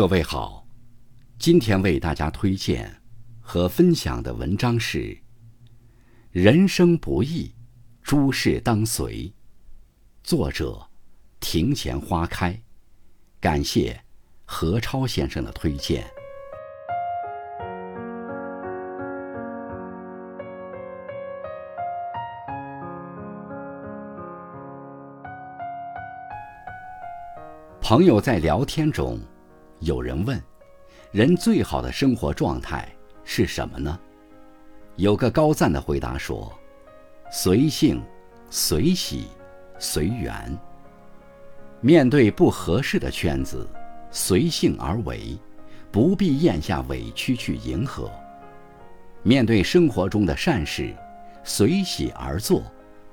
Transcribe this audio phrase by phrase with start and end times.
[0.00, 0.66] 各位好，
[1.38, 3.02] 今天为大家推荐
[3.38, 4.98] 和分享的文章是
[6.30, 7.54] 《人生不易，
[8.02, 9.28] 诸事当随》，
[10.22, 10.88] 作者
[11.38, 12.58] 庭前花开。
[13.38, 14.02] 感谢
[14.46, 16.10] 何超先生的推荐。
[27.82, 29.20] 朋友在聊天中，
[29.80, 30.40] 有人问
[31.10, 32.86] ：“人最好的生活状态
[33.24, 33.98] 是什么呢？”
[34.96, 36.52] 有个高赞的回答说
[37.32, 38.02] ：“随性、
[38.50, 39.28] 随喜、
[39.78, 40.56] 随缘。
[41.80, 43.66] 面对不合适的圈子，
[44.10, 45.38] 随性而为，
[45.90, 48.10] 不必咽下委屈去迎合；
[49.22, 50.94] 面对生活中的善事，
[51.42, 52.62] 随喜而做，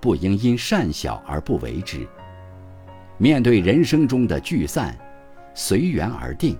[0.01, 2.05] 不应因善小而不为之。”
[3.17, 4.95] 面对人生中的聚散，
[5.59, 6.55] 随缘而定，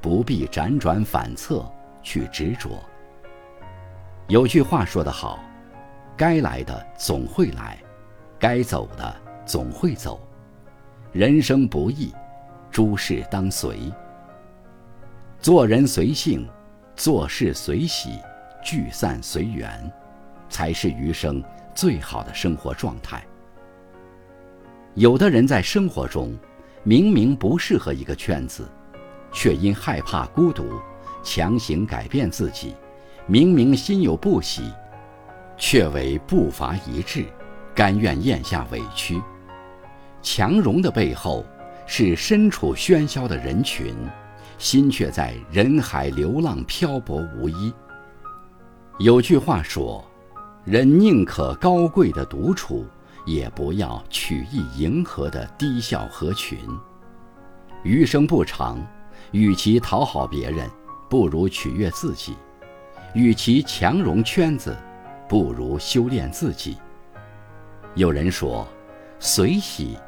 [0.00, 1.70] 不必辗转反侧
[2.02, 2.82] 去执着。
[4.26, 5.38] 有句话说得好
[6.16, 7.76] ：“该来的总会来，
[8.38, 9.14] 该走的
[9.44, 10.26] 总会走。”
[11.12, 12.10] 人生不易，
[12.70, 13.92] 诸事当随。
[15.38, 16.48] 做人随性，
[16.96, 18.18] 做事随喜，
[18.64, 19.92] 聚散随缘，
[20.48, 23.22] 才是余生最好的生活状态。
[24.94, 26.34] 有的人在生活中，
[26.88, 28.66] 明明不适合一个圈子，
[29.30, 30.64] 却因害怕孤独，
[31.22, 32.70] 强行改变自己；
[33.26, 34.72] 明明心有不喜，
[35.58, 37.26] 却为步伐一致，
[37.74, 39.20] 甘愿咽下委屈。
[40.22, 41.44] 强融的背后，
[41.84, 43.94] 是身处喧嚣的人群，
[44.56, 47.70] 心却在人海流浪漂泊无依。
[48.98, 50.02] 有句话说
[50.64, 52.86] ：“人宁可高贵的独处。”
[53.28, 56.58] 也不要曲意迎合的低笑合群。
[57.82, 58.78] 余生不长，
[59.32, 60.66] 与其讨好别人，
[61.10, 62.32] 不如取悦自己；
[63.12, 64.74] 与其强融圈子，
[65.28, 66.78] 不如修炼自己。
[67.94, 68.66] 有人说，
[69.20, 69.98] 随喜，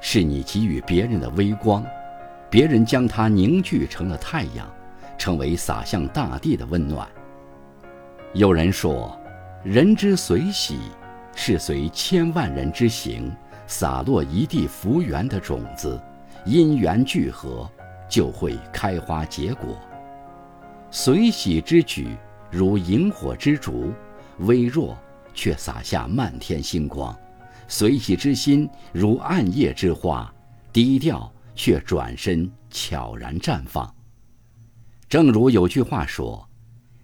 [0.00, 1.84] 是你给予别人的微光，
[2.50, 4.68] 别人将它凝聚成了太阳，
[5.16, 7.08] 成为洒向大地的温暖。
[8.32, 9.16] 有人说，
[9.62, 10.76] 人之随喜。
[11.34, 13.30] 是随千万人之行，
[13.66, 16.00] 洒落一地福缘的种子，
[16.46, 17.70] 因缘聚合，
[18.08, 19.76] 就会开花结果。
[20.90, 22.16] 随喜之举，
[22.50, 23.92] 如萤火之烛，
[24.38, 24.96] 微弱
[25.34, 27.12] 却洒下漫天星光；
[27.66, 30.32] 随喜之心，如暗夜之花，
[30.72, 33.92] 低调却转身悄然绽放。
[35.08, 36.48] 正如有句话说：“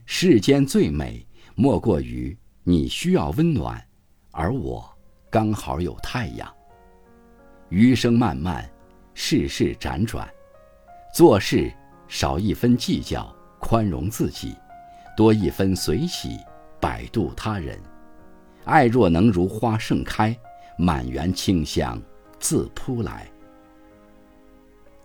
[0.06, 3.84] 世间最美，莫过于你需要温暖。”
[4.32, 4.88] 而我
[5.28, 6.48] 刚好有太阳。
[7.68, 8.68] 余生漫漫，
[9.14, 10.28] 世事辗转，
[11.14, 11.72] 做事
[12.08, 14.56] 少一分计较，宽容自己；
[15.16, 16.38] 多一分随喜，
[16.80, 17.78] 摆渡他人。
[18.64, 20.36] 爱若能如花盛开，
[20.76, 22.00] 满园清香
[22.38, 23.28] 自扑来。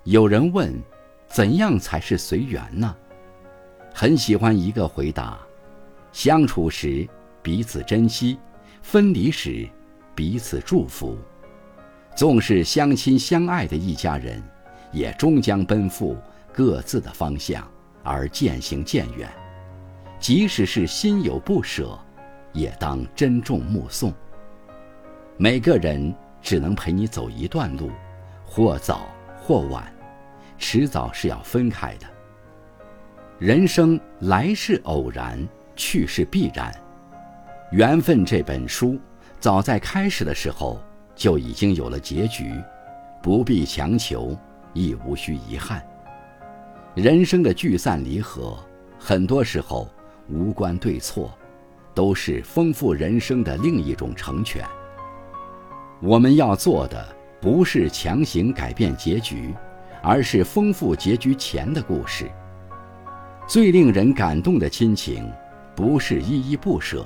[0.04, 0.74] 有人问：
[1.28, 2.96] 怎样才是随缘呢？
[3.94, 5.40] 很喜欢一个回答：
[6.12, 7.08] 相处时
[7.42, 8.38] 彼此珍惜。
[8.88, 9.68] 分离时，
[10.14, 11.18] 彼此祝福。
[12.16, 14.42] 纵是相亲相爱的一家人，
[14.92, 16.16] 也终将奔赴
[16.54, 17.68] 各自的方向，
[18.04, 19.28] 而渐行渐远。
[20.20, 21.98] 即使是心有不舍，
[22.54, 24.14] 也当珍重目送。
[25.36, 27.90] 每个人只能陪你走一段路，
[28.46, 29.92] 或早或晚，
[30.60, 32.06] 迟早是要分开的。
[33.40, 35.44] 人生来是偶然，
[35.76, 36.72] 去是必然。
[37.72, 39.00] 缘分这本书，
[39.40, 40.80] 早在开始的时候
[41.16, 42.54] 就已经有了结局，
[43.24, 44.38] 不必强求，
[44.74, 45.84] 亦无需遗憾。
[46.94, 48.56] 人生的聚散离合，
[49.00, 49.90] 很多时候
[50.30, 51.36] 无关对错，
[51.96, 54.64] 都是丰富人生的另一种成全。
[56.02, 57.04] 我们要做的，
[57.42, 59.56] 不是强行改变结局，
[60.04, 62.30] 而是丰富结局前的故事。
[63.48, 65.28] 最令人感动的亲情，
[65.76, 67.04] 不是依依不舍。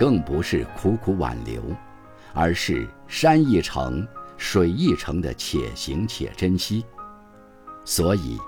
[0.00, 1.62] 更不是苦苦挽留，
[2.32, 4.08] 而是山一程，
[4.38, 6.82] 水一程的且行且珍惜。
[7.84, 8.38] 所以，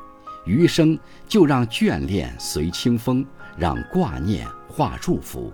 [0.47, 3.23] 余生就让眷恋随清风，
[3.55, 5.53] 让挂念化祝福。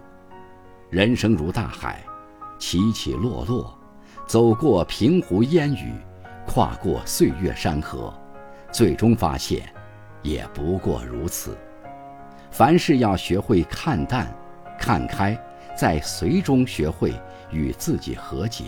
[0.88, 2.00] 人生如大海，
[2.60, 3.76] 起起落落，
[4.24, 5.92] 走过平湖烟雨，
[6.46, 8.14] 跨过岁月山河，
[8.70, 9.68] 最终发现，
[10.22, 11.58] 也不过如此。
[12.52, 14.32] 凡事要学会看淡，
[14.78, 15.36] 看开。
[15.78, 17.14] 在随中学会
[17.52, 18.64] 与自己和解。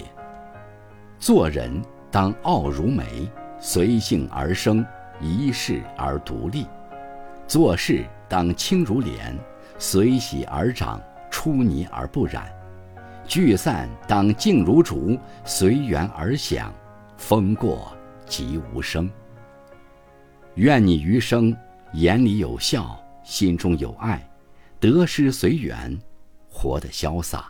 [1.19, 3.29] 做人当傲如梅，
[3.59, 4.87] 随性而生，
[5.21, 6.69] 一世而独立；
[7.49, 9.37] 做事当轻如莲，
[9.77, 11.03] 随喜而长，
[11.33, 12.45] 出泥而不染；
[13.27, 16.73] 聚散当静如竹，随缘而享，
[17.17, 17.91] 风过
[18.25, 19.11] 即无声。
[20.55, 21.57] 愿你余生
[21.95, 24.25] 眼里有笑，心中有爱，
[24.79, 25.99] 得失随缘，
[26.51, 27.50] 活得潇洒。